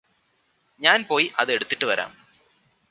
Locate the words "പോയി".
1.07-1.31